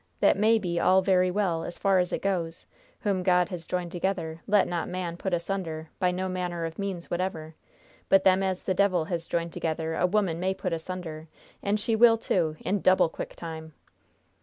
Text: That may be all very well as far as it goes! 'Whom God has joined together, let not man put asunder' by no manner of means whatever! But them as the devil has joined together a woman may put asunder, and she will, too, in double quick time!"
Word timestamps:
That 0.19 0.35
may 0.35 0.57
be 0.57 0.79
all 0.79 1.03
very 1.03 1.29
well 1.29 1.63
as 1.63 1.77
far 1.77 1.99
as 1.99 2.11
it 2.11 2.23
goes! 2.23 2.65
'Whom 3.01 3.21
God 3.21 3.49
has 3.49 3.67
joined 3.67 3.91
together, 3.91 4.41
let 4.47 4.67
not 4.67 4.89
man 4.89 5.15
put 5.15 5.31
asunder' 5.31 5.91
by 5.99 6.09
no 6.09 6.27
manner 6.27 6.65
of 6.65 6.79
means 6.79 7.11
whatever! 7.11 7.53
But 8.09 8.23
them 8.23 8.41
as 8.41 8.63
the 8.63 8.73
devil 8.73 9.05
has 9.05 9.27
joined 9.27 9.53
together 9.53 9.93
a 9.93 10.07
woman 10.07 10.39
may 10.39 10.55
put 10.55 10.73
asunder, 10.73 11.27
and 11.61 11.79
she 11.79 11.95
will, 11.95 12.17
too, 12.17 12.55
in 12.61 12.81
double 12.81 13.09
quick 13.09 13.35
time!" 13.35 13.73